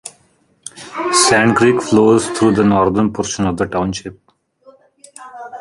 Sand 1.11 1.55
Creek 1.55 1.79
flows 1.79 2.27
through 2.31 2.55
the 2.55 2.63
northern 2.63 3.13
portion 3.13 3.45
of 3.45 3.55
the 3.55 3.67
township. 3.67 4.19